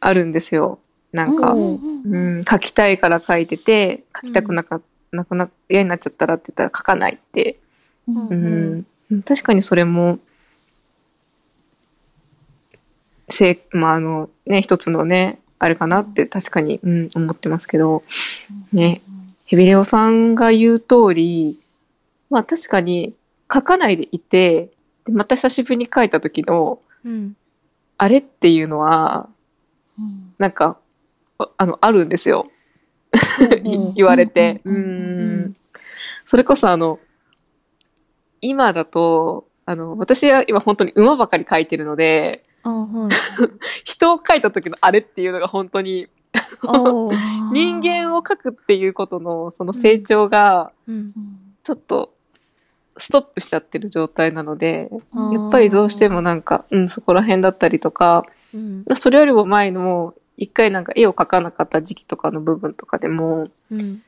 [0.00, 0.78] あるんですよ。
[1.12, 4.80] なんか、うんうん、書きたいから書いてて、書きたくなか、
[5.12, 7.58] なくな、嫌になっちゃったらって言ったら書かないって。
[8.08, 8.84] うん、
[9.24, 10.18] 確かにそれも、
[13.28, 18.02] せい、まあ、あの、ね、一つのね、あれかなって確かに、うん、思ってますけど、
[18.72, 19.00] ね、
[19.46, 21.58] ヘビレオさんが言う通り、
[22.30, 23.14] まあ確かに
[23.52, 24.70] 書かないでいて、
[25.04, 27.36] でまた久しぶりに書いた時の、うん。
[27.98, 29.28] あれっていうのは、
[30.38, 30.78] なんか、
[31.38, 32.50] ああの、あるんですよ。
[33.64, 34.60] い 言われて。
[34.64, 34.78] うんう
[35.48, 35.56] ん。
[36.24, 36.98] それこそあの、
[38.40, 43.14] 今だと、あの、私は今本当に馬ばかり描いてるので、あはい。
[43.84, 46.08] 人を描いた時のあれっていうのが本当に、
[47.52, 51.12] 人間を描くっていうことのその成長が、うん。
[51.62, 52.12] ちょっと、
[52.98, 54.90] ストップしちゃってる状態なので、
[55.32, 58.24] やっぱりどうしてもなんか、うん、そこら辺だったりとか、
[58.56, 58.96] うん。
[58.96, 64.02] それよりも前の、一回なんか絵を描かなかった時期とかの部分とかでも、うん。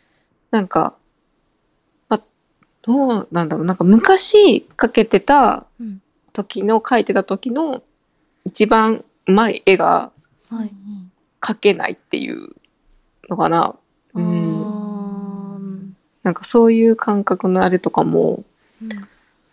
[0.51, 0.95] なんか、
[2.09, 2.21] ま、
[2.83, 7.83] どうなんだろう、なんか昔描けてたうん時の、描いてた時の
[8.45, 10.13] 一番うまい絵が
[10.51, 10.71] はい。
[11.41, 12.51] 描けないっていう
[13.29, 13.65] のかな。
[13.65, 13.75] あ
[14.15, 14.25] うん。
[14.25, 15.79] ー
[16.23, 18.45] ななんかそういう感覚のあれとかも、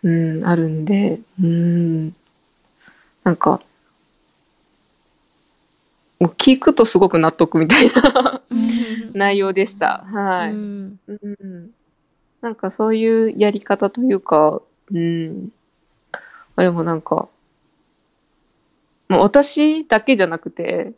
[0.02, 2.14] うん、あるんで、うん、
[3.24, 3.60] なんか、
[6.18, 8.42] もう聞くとすごく納得みたいな
[9.12, 10.04] 内容でした。
[10.10, 10.52] はい。
[10.52, 11.70] うんうん
[12.42, 14.60] なんかそういうやり方というか、
[14.92, 15.48] うん。
[16.54, 17.28] あれもなんか、
[19.08, 20.92] もう私だけじゃなくて、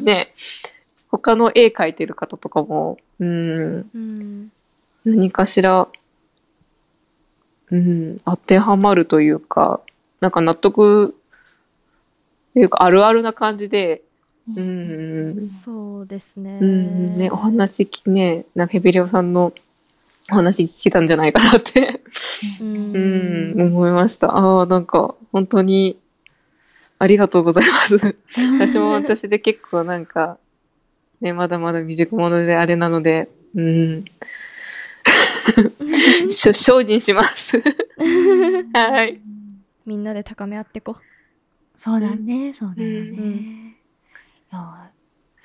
[0.00, 0.32] ね、
[1.10, 4.52] 他の絵描いてる方とかも、うん、うん
[5.04, 5.88] 何かしら、
[7.70, 9.80] うん、当てはまるというか、
[10.20, 11.14] なんか納得、
[12.54, 14.02] というかあるあるな感じで、
[14.46, 16.58] うん、そうですね。
[16.60, 19.54] うん、ね、お話きね、なんかヘビレオさんの
[20.30, 22.00] お話聞けたんじゃないかなって、
[22.60, 24.36] ううんん、思いました。
[24.36, 25.98] ああ、なんか、本当に、
[26.98, 28.16] ありがとうございます。
[28.58, 30.38] 私も私で結構なんか、
[31.20, 34.04] ね、まだまだ未熟者であれなので、うん。
[36.30, 37.60] しょ精進します。
[38.72, 39.20] はい。
[39.86, 40.96] みんなで高め合ってこ
[41.76, 43.63] そうだね、そうだよね。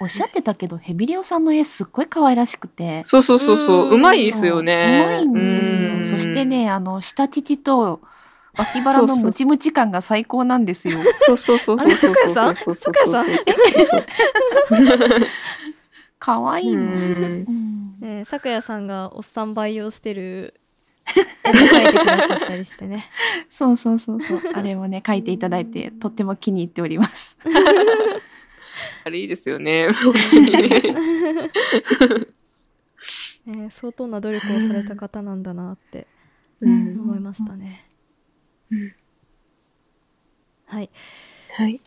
[0.02, 3.04] おっしゃってたけど、ヘビリオさんの絵すっごい可愛らしくて。
[3.04, 5.02] そうそうそうそうう、まいですよね。
[5.04, 6.04] うまいんですうんよ。
[6.04, 8.00] そして、ね、あの、下乳と
[8.58, 11.00] 脇腹のムチムチ感が最高なんですよ。
[11.14, 14.06] そうそうそうそうそうそうそうそうそうそうそうそう。
[16.18, 16.82] 可愛いの。
[16.82, 20.54] うんうんねさくやさんがおっさん培養してる
[21.44, 23.06] 絵も描いてくださったりしてね。
[23.50, 24.42] そうそうそうそう。
[24.54, 27.38] あれをね、書いていただいて、とっても気に入っております。
[29.10, 29.92] あれいいですよね。
[29.94, 30.70] 本当にね。
[33.46, 36.06] ね相当な努力をされた方なんだなって
[36.62, 37.86] うん思いましたね。
[38.72, 38.94] うん
[40.70, 40.90] はい。
[41.56, 41.80] はい。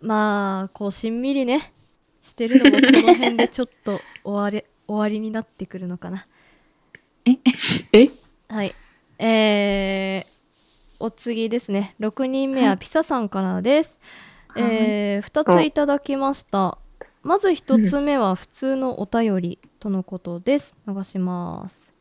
[0.00, 1.70] まあ、こう、しんみりね、
[2.22, 6.26] してるのもこの辺でちょっと終わり、 終わりになってくるのかな。
[7.26, 7.38] え？
[8.48, 8.74] はい。
[9.18, 10.40] えー、
[10.98, 11.94] お次ですね。
[12.00, 14.00] 6人目はピサさんからです。
[14.56, 16.78] えー、2ついただきました。
[17.22, 20.76] まず1つ目は普通のお便りとのことです。
[20.86, 21.94] 流します。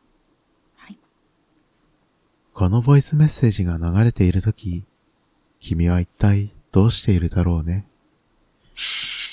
[2.53, 4.85] このボイスメッセージが流れているとき、
[5.59, 7.87] 君は一体どうしているだろうね。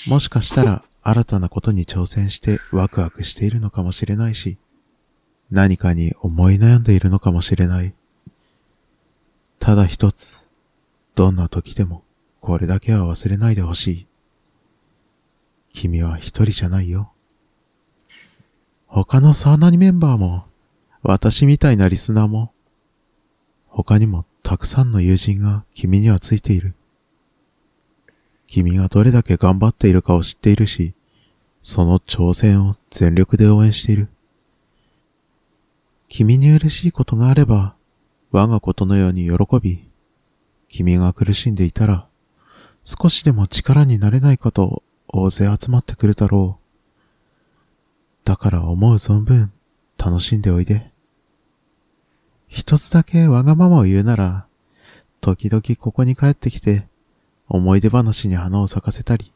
[0.07, 4.57] もしかしたら新たなことに挑戦してワクワクしているのかもしれないし、
[5.51, 7.93] 何かに思い悩んでいるのかもしれない。
[9.59, 10.49] ただ一つ、
[11.13, 12.03] どんな時でも
[12.41, 14.07] これだけは忘れないでほしい。
[15.73, 17.13] 君は一人じゃないよ。
[18.87, 20.45] 他のサーナニメンバーも、
[21.03, 22.51] 私みたいなリスナーも、
[23.67, 26.73] 他にもたくさんの友人が君にはついている。
[28.47, 30.95] 君がどれだけ頑張っているかを知っているし、
[31.61, 34.09] その挑戦を全力で応援している。
[36.09, 37.75] 君に嬉しいことがあれば、
[38.31, 39.87] 我がことのように喜び、
[40.67, 42.07] 君が苦しんでいたら、
[42.83, 46.61] 少しでも力になれないかと大勢集まってくるだろう。
[48.25, 49.51] だから思う存分
[49.97, 50.91] 楽しんでおいで。
[52.47, 54.45] 一つだけわがままを言うなら、
[55.21, 56.87] 時々ここに帰ってきて、
[57.47, 59.31] 思い出話に花を咲かせたり、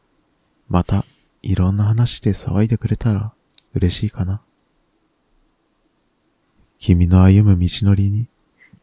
[0.68, 1.04] また、
[1.42, 3.32] いろんな話で騒いでくれたら、
[3.74, 4.42] 嬉しいかな。
[6.78, 8.28] 君の歩む道のりに、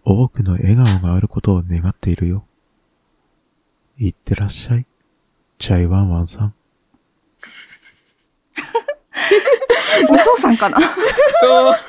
[0.04, 2.46] 多くの笑顔があることを願っているよ。
[3.98, 4.86] いってらっしゃい、
[5.58, 6.54] チャイワンワンさん。
[10.10, 10.80] お父さんかな？
[10.82, 10.86] な
[11.72, 11.80] んか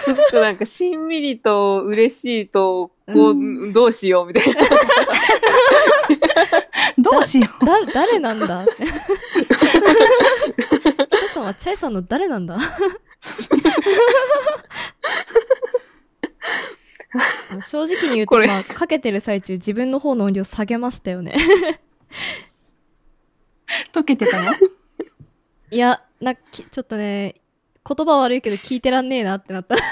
[0.00, 4.60] すごくなんかしんみりと嬉しいと、こう、どうしようみたいな。
[6.98, 7.64] どうしよう。
[7.64, 8.66] だ、誰なんだ？
[8.66, 8.84] チャ
[11.24, 12.58] イさんはチャイさんの誰なんだ？
[17.66, 21.34] 正直に言うと、まあ、かけてる最中自分の方の音量下げましたよね。
[23.92, 24.52] 溶けてたの？
[25.70, 27.36] いや、なきちょっとね、
[27.86, 29.76] 言葉悪いけど聞いてらんねえなってなった。
[29.76, 29.82] そ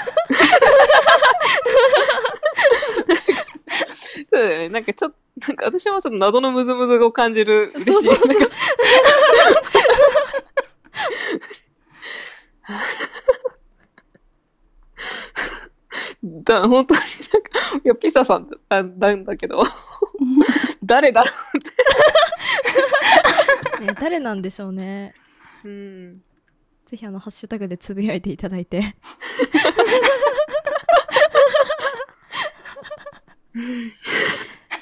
[4.21, 4.69] うだよね。
[4.69, 5.17] なんかちょっと、
[5.49, 7.73] なんか私もちょっと謎のムズムズを感じる。
[7.75, 8.09] 嬉しい。
[8.09, 8.25] なんか
[16.45, 17.01] だ、本当に
[17.33, 17.51] なんか、
[17.85, 19.63] いや、ピサさんだなんだけど、
[20.85, 21.31] 誰だろ
[23.87, 25.15] ね、誰なんでしょうね。
[25.65, 25.69] う。
[25.69, 26.23] うん。
[26.87, 28.97] ぜひあの、ハッシュタグでつぶやいていただいて。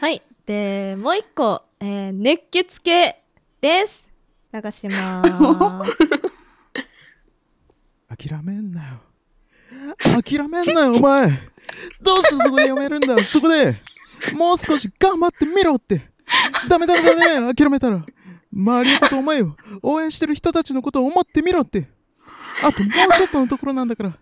[0.00, 0.20] はい。
[0.46, 3.22] で、もう一個、えー熱血系
[3.60, 4.08] です。
[4.52, 5.98] 流しまーす。
[8.28, 9.03] 諦めんなよ。
[9.98, 11.28] 諦めんなよ、お前。
[12.00, 13.76] どうしてそこでやめるんだ そこで、
[14.34, 16.10] もう少し頑張ってみろって。
[16.68, 18.04] ダメダメだね、諦めたら。
[18.52, 19.56] 周りのことお前よ。
[19.82, 21.88] 応援してる人たちのことを思ってみろって。
[22.62, 24.12] あともうちょっとのところなんだから。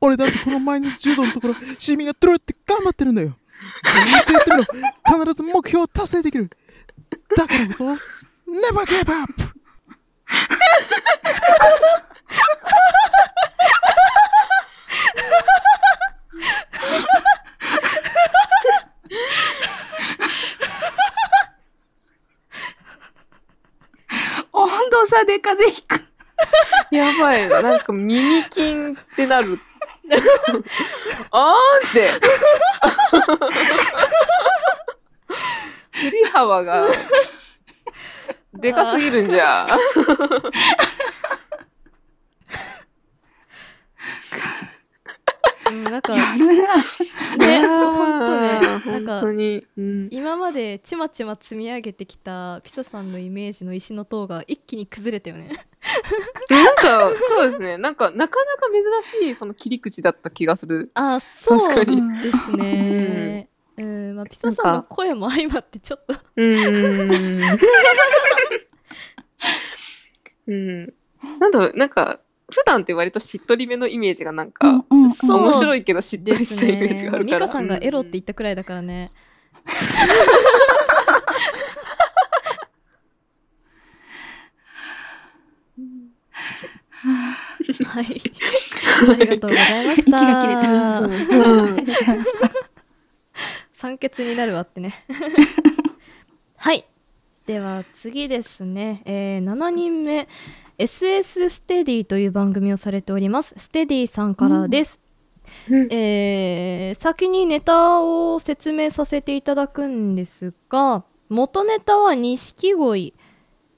[0.00, 3.36] 俺だってこのマイナス10度のところ、シミがトゥルって頑張ってるんだよ。
[3.84, 4.64] ずっとやってみろ。
[4.64, 6.50] 必ず目標を達成できる。
[7.36, 7.98] だからこそ、ネ
[8.74, 9.58] バーギブアップ
[24.52, 26.00] 温度差で風邪ひく。
[26.94, 27.48] やばい。
[27.48, 28.74] なんか耳筋っ
[29.16, 29.58] てなる。
[31.32, 32.08] あーんって。
[35.90, 36.86] 振り幅が、
[38.54, 39.66] でかすぎるんじゃ。
[45.70, 46.76] うん、なんか、やるな。
[46.76, 49.22] ね、ほんとね、なん本か。
[49.22, 55.66] うん今までちまちま積み上げてきたピサさんのイメージの石の塔が一気に崩れたよね。
[56.50, 57.78] なんか、そうですね。
[57.78, 58.68] なんか、なかなか
[59.02, 60.90] 珍しい、その切り口だった気がする。
[60.94, 63.48] あ、そう確かにですね。
[63.76, 67.58] うん、まあ、ピサさんの声も相まってちょっと、うーん。
[70.48, 70.94] うん。
[71.38, 77.10] なんだろう、なんか、普段って割としっとりめのイメージがなんか、うんうんそう面白いけどしっとりしたイメージね。
[77.10, 77.40] があるから。
[77.40, 79.12] ミカさんがエロって言ったくらいだからね。
[87.86, 88.22] はい。
[89.08, 90.10] ありがとうございました。
[90.10, 91.06] 息が切れたう
[91.66, 91.86] ん
[93.72, 95.04] 酸欠になるわってね。
[96.56, 96.84] はい。
[97.48, 100.28] では次ですね、えー7人目
[100.76, 103.54] SS ステディという番組をされております。
[103.56, 105.00] ステディさんからです、
[105.70, 105.88] うん。
[105.90, 113.14] えー先にネタを説明させていただくんですが元ネタは錦鯉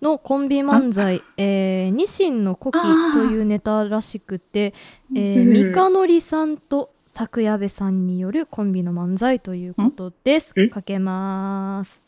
[0.02, 2.80] のコンビ漫才「えー、ニシンの古希」
[3.14, 4.74] というネタらしくて、
[5.14, 5.52] えー、うん。
[5.52, 10.54] 三日のりさんと作矢部さんによるコンビの漫才ということです。
[10.60, 10.70] ん。
[10.70, 11.99] かけます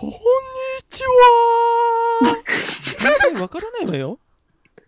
[0.00, 0.14] こんに
[0.88, 2.36] ちは
[3.00, 4.20] 全然わからないわよ。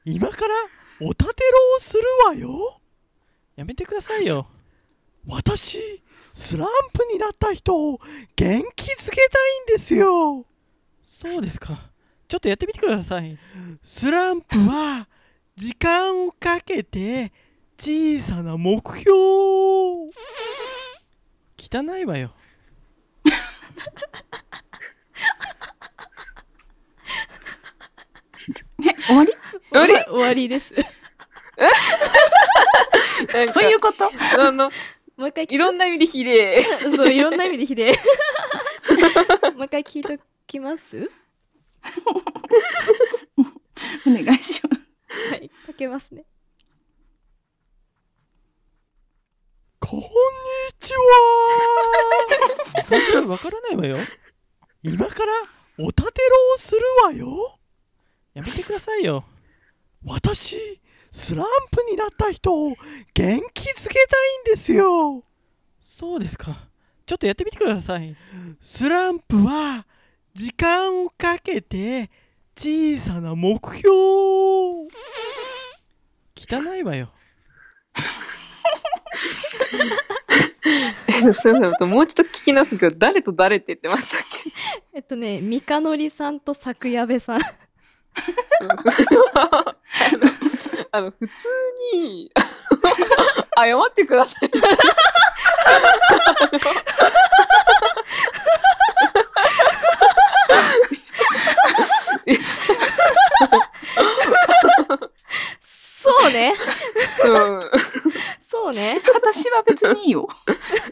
[0.05, 0.55] 今から
[1.01, 2.81] おたてろをするわよ。
[3.57, 4.46] やめてくださいよ。
[5.27, 5.81] 私、
[6.33, 7.99] スランプになった人を
[8.37, 10.46] 元気づけたいんですよ。
[11.03, 11.90] そうですか。
[12.29, 13.37] ちょっとやってみてください。
[13.83, 15.09] スランプは
[15.57, 17.33] 時間をかけて
[17.77, 20.11] 小さな目標を
[21.59, 22.31] 汚いわよ。
[29.06, 29.32] 終わり？
[29.70, 29.94] 終わり？
[30.04, 30.72] 終わりです。
[33.34, 34.10] なんかどういうこと？
[34.38, 34.70] あの、
[35.16, 36.62] もう一回聞いろんな意味で綺麗。
[36.96, 37.94] そういろんな意味でひ でえ
[39.52, 41.10] もう一回聞いときます？
[44.06, 45.30] お願いします。
[45.32, 46.24] はいかけますね。
[49.80, 50.06] こんに
[50.78, 51.00] ちは。
[52.88, 53.96] 本当にわからないわよ。
[54.82, 55.32] 今から
[55.78, 57.58] おたてろをするわよ。
[58.35, 59.25] やめてくださいよ。
[60.05, 60.57] 私、
[61.11, 62.75] スランプになった人を
[63.14, 65.25] 元気づけたいんですよ。
[65.81, 66.69] そうですか。
[67.07, 68.16] ちょっとやってみてください。
[68.61, 69.85] スランプは
[70.33, 72.09] 時間をかけて
[72.57, 74.87] 小さな目標を
[76.37, 77.11] 汚いわよ。
[81.09, 81.88] え すみません。
[81.90, 84.51] もうちょっと聞き直すけど、誰と誰って言ってましたっけ？
[84.95, 87.40] えっとね三日のりさんと作矢部さん
[90.92, 91.49] あの、普通
[91.94, 92.31] に、
[93.57, 94.51] 謝ってください。
[106.20, 106.55] そうね。
[107.25, 107.70] うん。
[108.41, 109.01] そうね。
[109.14, 110.28] 私は別にいいよ。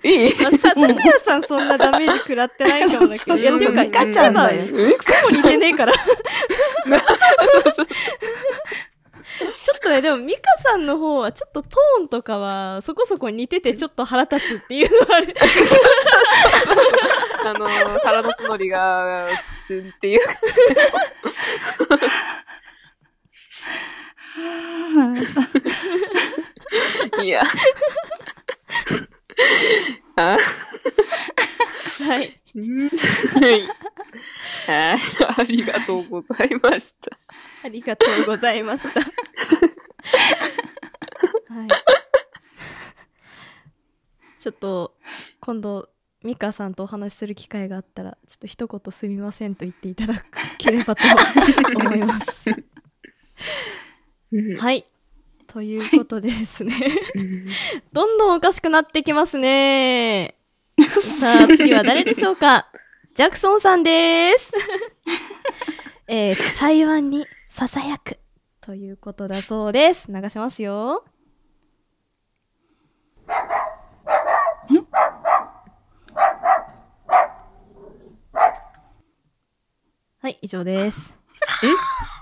[0.02, 0.30] いい？
[0.42, 3.84] まあさ作矢さんそんなダメージ食らってないかもだけどそうそうそういやっていうか。
[3.84, 4.62] ミカちゃんだよ。
[4.62, 5.92] えばクソも似てねえから。
[5.92, 6.10] ちそ
[7.68, 15.34] うそうょっとねでもミカさんの方はちょっとトーンとかはそこそこ似ててちょっと腹立つっていうのはある。
[17.44, 17.68] あの、
[18.00, 19.28] 腹立つのりが、
[19.64, 20.60] つんっていう感じ。
[27.22, 27.42] いや。
[30.16, 30.36] あはい
[32.08, 32.38] はい。
[34.66, 34.98] はい
[35.38, 37.10] ありがとうございました。
[37.64, 39.00] ありがとうございました。
[39.00, 39.10] はい。
[44.38, 44.94] ちょっと、
[45.40, 45.88] 今度、
[46.22, 50.22] ミカさんとお話しする機会があったら、ちょっと一言すみませんと言っていただ
[50.58, 51.02] ければと
[51.76, 52.44] 思います。
[54.58, 54.86] はい。
[55.46, 56.74] ということでですね。
[57.92, 60.34] どんどんおかしくなってきますね。
[60.78, 62.68] さあ、次は誰でしょうか？
[63.14, 64.52] ジャクソンさんです。
[66.06, 68.18] えー、チャイワンにささやく
[68.60, 70.06] ということだそうです。
[70.08, 71.04] 流しますよ。
[80.20, 81.14] はい、以上です。
[81.64, 82.17] え？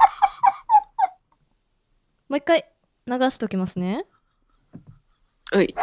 [2.28, 2.64] もう一回
[3.06, 4.04] 流しときますね。
[5.52, 5.74] はい。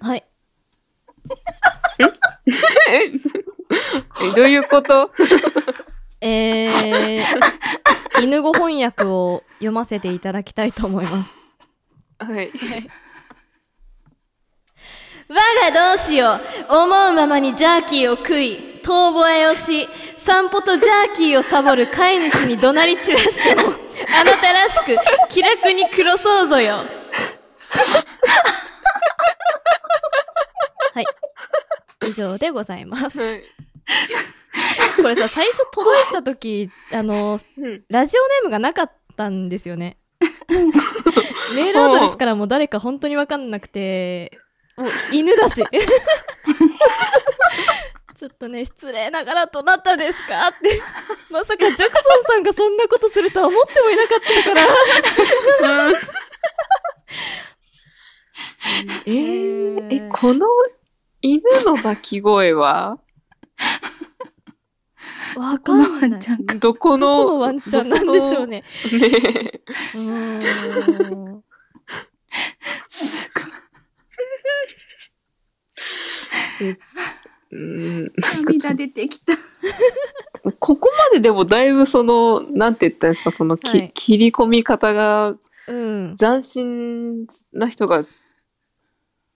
[0.00, 0.24] はい。
[2.90, 3.10] え、
[4.34, 5.10] どういうこと？
[6.20, 7.24] えー、
[8.22, 11.30] 犬語翻訳を読ませていただきたいと思います。
[12.18, 12.50] はい。
[15.30, 15.34] 我
[15.70, 23.62] がどうしよう思うままにジャーキーを食い遠吠えをし散歩とジャーキーをサボる飼い主に怒鳴り散らしても
[24.20, 24.96] あなたらしく
[25.28, 26.84] 気楽に暮らそうぞよ。
[30.94, 31.04] はい。
[32.08, 33.20] 以上でございます。
[33.20, 33.42] はい。
[35.00, 37.84] これさ最初届いた時あのうん。
[37.88, 39.96] ラジオネームがなかったんですよね。
[41.54, 44.36] メールアドレスからも誰か本当に分かんなくて
[44.80, 45.62] もう犬だし。
[48.16, 50.82] ちょっとね失礼ながらどなたですかって。
[51.30, 55.92] まさかジャクソンさんがそんなことするとは思ってもいなかったから。
[59.06, 60.46] えー、え、この
[61.22, 62.98] 犬の鳴き声は？
[65.36, 66.20] わかんない。
[66.58, 67.06] どこの？
[67.16, 68.64] どこのワンちゃんなんでしょうね。
[68.92, 69.62] ね
[69.94, 71.44] うーん。
[72.92, 73.69] え
[77.52, 78.12] うん
[78.46, 79.32] 涙出てきた。
[80.58, 85.34] ここまででもだいぶその、なんて言ったんですか、そのき、はい切り込み方が
[85.68, 88.04] うん斬新な人が、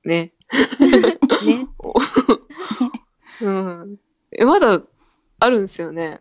[0.05, 0.33] ね。
[1.45, 1.69] ね
[3.41, 3.97] うん。
[4.33, 4.81] え、まだ
[5.41, 6.21] あるんですよね。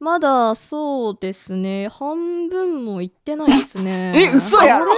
[0.00, 1.88] まだそうですね。
[1.88, 4.12] 半分もいってないですね。
[4.16, 4.92] え嘘やろ？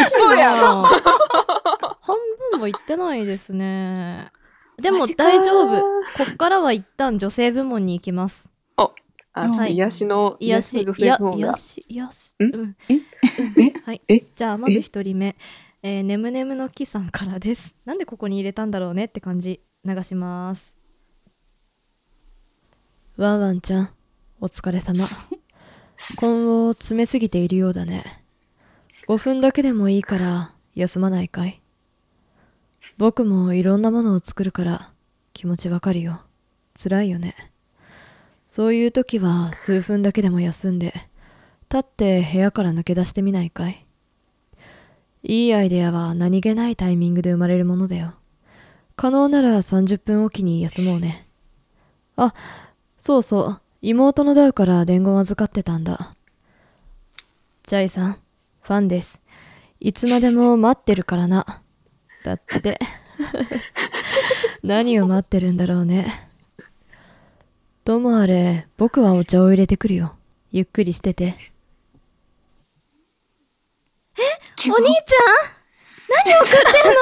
[0.00, 0.82] 嘘やろ？
[0.82, 2.16] 半
[2.50, 4.30] 分もいってないですね。
[4.76, 5.80] でも大丈夫。
[5.80, 5.86] こ
[6.32, 8.48] っからは一旦女性部門に行きます。
[8.76, 9.74] あ、はい。
[9.74, 12.34] 癒しの、癒し癒しの女性の方が癒し癒し。
[12.40, 12.42] ん？
[12.42, 12.76] うん。
[12.88, 12.94] え？
[12.94, 13.02] うん
[13.86, 14.02] はい。
[14.08, 14.20] え？
[14.34, 15.36] じゃあまず一人目。
[15.82, 17.76] えー、ねむねむの木さんからです。
[17.84, 19.60] なんでここに入れたんだろうねって感じ。
[19.84, 20.74] 流します。
[23.16, 23.88] ワンワンちゃん
[24.42, 24.98] お疲れ様。
[26.16, 28.24] 今後詰めすぎているようだね。
[29.06, 31.60] 5分だけでもいいから休まないかい。
[32.96, 34.92] 僕もいろんなものを作るから
[35.34, 36.22] 気持ちわかるよ。
[36.82, 37.34] 辛いよね。
[38.48, 40.94] そういう時は数分だけでも休んで
[41.68, 43.86] 立って部屋から抜け出してみないかい。
[45.22, 48.14] いいアイデアは何気ないタイミングで生まれるものだよ。
[48.96, 51.28] 可能なら30分おきに休もうね。
[52.16, 52.32] あ
[52.98, 56.14] そうそう妹のダウから伝言預かってたんだ。
[57.66, 58.12] ジャイさん
[58.62, 59.20] ファンです。
[59.80, 61.62] いつまでも待ってるからな。
[62.24, 62.78] だって。
[64.62, 66.28] 何を待ってるんだろうね。
[67.84, 70.16] ともあれ僕はお茶を入れてくるよ。
[70.52, 71.34] ゆっくりしてて。
[74.18, 76.26] お兄ちゃん？
[76.26, 77.00] 何送ってるの？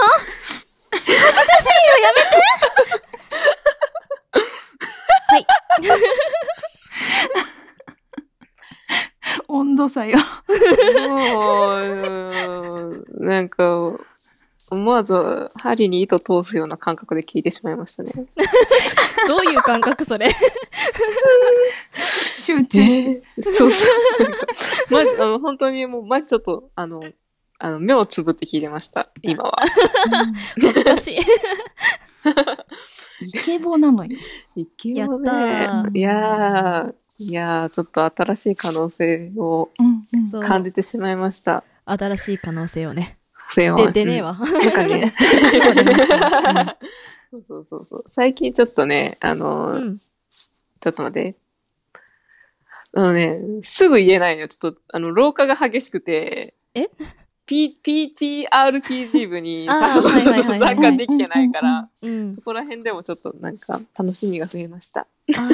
[0.93, 2.37] 恥ずかしいよやめて。
[5.31, 5.47] は い
[9.49, 10.18] 温度差よ。
[11.09, 13.92] もう、なんか、
[14.70, 18.12] 思わず針に糸通すような感覚で聞いてしまいましたね。
[19.26, 20.30] どういう感覚それ？
[21.94, 23.09] 集中して。
[23.09, 24.92] ねそうそう。
[24.92, 27.03] マジ、あの、本当にもう、マジちょっと、あの、
[27.59, 29.57] あの、目をつぶって聞いてました、今は。
[30.61, 31.18] 恥ずかしい
[33.22, 34.16] イケボなのよ。
[34.55, 35.88] いけやった。
[35.92, 40.26] いやー、いやー、ちょっと新しい可能性をうんうん。
[40.30, 41.64] そう感じてしまいました。
[41.84, 43.18] 新しい可能性をね
[43.50, 44.22] 性をで出ねえ。
[44.22, 45.14] わうんなんかね、
[47.44, 48.04] そうそうそう。
[48.06, 51.34] 最近ちょっとね、あのー、うんちょっと待って。
[52.94, 54.48] あのね、すぐ言えないのよ。
[54.48, 56.54] ちょっと、あの、老化が激しくて。
[56.74, 56.88] え？
[57.49, 62.34] P、PTRPG 部に、なんかできてないから、うん。
[62.34, 65.07] そこら辺でもちょっとなんか楽しみが増えました。
[65.32, 65.49] そう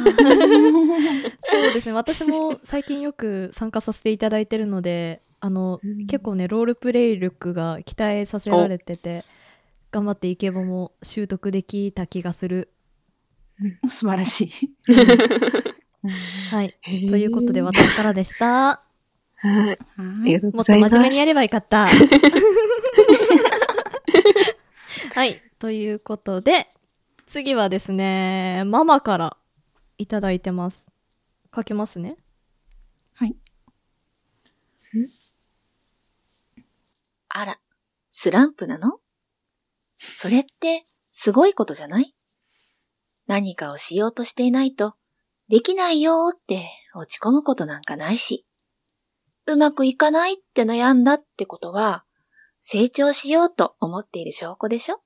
[1.73, 1.93] ですね。
[1.93, 9.25] 私も最近よく参加させていただいてるので、あの、結構ね、ロールプレイ力が期待させられてて、
[9.93, 12.71] 頑張ってイケボも習得できた気がする。
[13.87, 14.51] 素晴らしい。
[16.51, 16.77] はい。
[17.09, 18.83] ということで、私からでした。
[19.49, 19.79] はい。
[19.79, 20.95] ありがとうもっとございます。
[20.95, 21.87] 真面目にやればよかった。
[25.15, 25.41] はい。
[25.59, 26.67] ということで、
[27.27, 29.37] 次はですね、ママから
[29.99, 30.87] いただいてます。
[31.55, 32.17] 書けますね。
[37.37, 37.59] あら、
[38.11, 39.01] スランプなの？
[39.97, 42.15] それってすごいことじゃない？
[43.27, 44.95] 何かをしようとしていないと、
[45.49, 46.65] できないよーって
[46.95, 48.47] 落ち込むことなんかないし、
[49.47, 52.05] うまくいかないって悩んだってことは、
[52.61, 55.01] 成長しようと思っている証拠でしょ？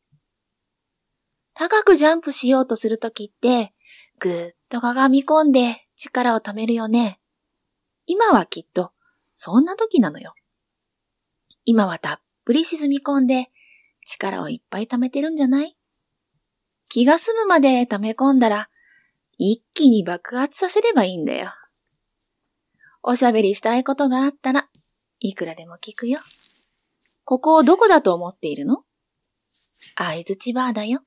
[1.55, 3.74] 高くジャンプしようとするときって、
[4.20, 7.18] ぐーっとかがみ込んで力を貯めるよね。
[8.07, 8.93] 今はきっと、
[9.32, 10.34] そんな時なのよ。
[11.64, 13.51] 今はたっぷり沈み込んで、
[14.07, 15.76] 力をいっぱい貯めてるんじゃない？
[16.89, 18.70] 気が済むまで溜め込んだら、
[19.36, 21.51] 一気に爆発させればいいんだよ。
[23.11, 24.68] おしゃべりしたいことがあったら、
[25.18, 26.18] いくらでも聞くよ。
[27.24, 28.82] ここをどこだと思っているの？
[29.96, 31.00] 相づちバーだよ。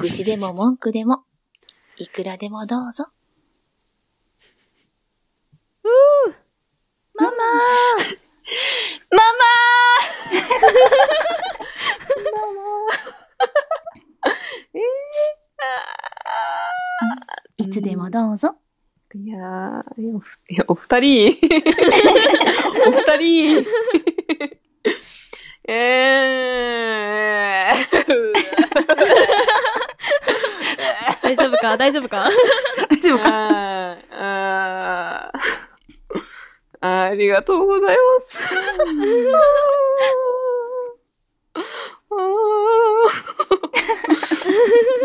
[0.00, 1.22] 愚痴でも文句でも、
[1.98, 3.06] いくらでもどうぞ。
[7.14, 7.44] マママ
[17.58, 18.56] いつでもどうぞ。
[19.14, 19.82] いやー、
[20.52, 21.32] い やお二人、
[22.86, 23.64] お二人、
[25.66, 28.02] えー、
[31.22, 31.76] 大丈夫か？
[31.78, 32.28] 大丈夫か？
[32.90, 33.30] 大丈夫か？
[33.30, 34.04] あー。
[34.12, 36.88] あー。
[37.08, 38.38] ありがとうございます。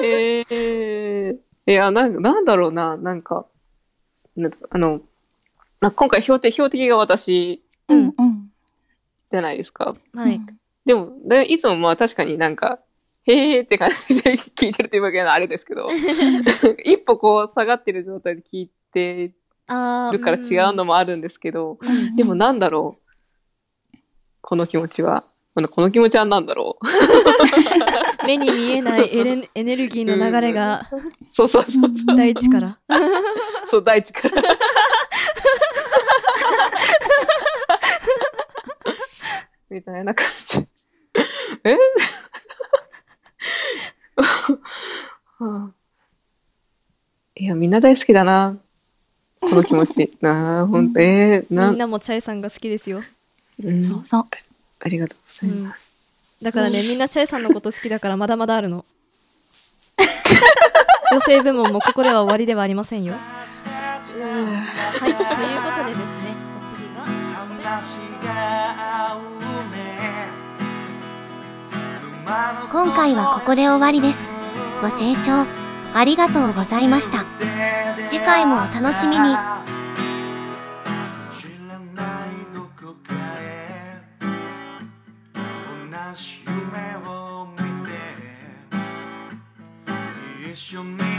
[0.04, 1.38] えー、
[1.68, 3.46] いや、なんなんだろうな、なんか、
[4.36, 5.00] なあの、
[5.80, 8.50] な今回標的、標的が私うんうん。
[9.30, 9.96] じゃないですか。
[10.14, 10.40] はい。
[10.86, 12.80] でも、でいつもまあ確かになんか、
[13.26, 15.90] へーって感じで聞いてるというわけはあれですけど、
[16.84, 19.34] 一歩こう下がってる状態で聞いて
[20.12, 22.98] るから違うのもあるんですけど、うんでもなんだろ
[23.94, 23.98] う？
[24.42, 25.26] この気持ちは？
[25.56, 26.78] このこの気持ちは何だろ
[28.26, 31.26] 目に見えないエレエネルギーの流れがう。
[31.26, 32.16] そうそうそうそう。
[32.16, 32.80] 大地から。
[33.66, 34.42] そう、大地から。
[39.70, 40.68] みたいな感じ。
[41.64, 41.78] え？
[44.16, 44.60] は
[45.40, 45.70] あ
[47.36, 48.58] いや、みんな大好きだな。
[49.40, 50.18] この気持ち。
[50.22, 53.04] なあ、ほんと、えー、なみんなもチャイさんが好きですよ。
[53.64, 54.26] うんそうそう。
[54.80, 55.98] ありがとうございます。
[56.42, 58.86] だからね、みんなチャイさんのこと好きだからまだまだあるの。
[61.12, 63.14] 女性部門もここでは終わりではありませんよ。
[63.14, 63.48] はい、
[65.00, 65.16] という
[65.64, 66.00] ことでです
[72.28, 74.30] 今回はここで終わりです。
[74.82, 75.46] ご清聴
[75.94, 77.26] ありがとうございました。
[78.10, 79.24] 次回もお楽しみに。
[79.24, 79.28] 知
[81.70, 87.92] らないどこかへ同じ夢を見て
[90.52, 91.17] 一緒に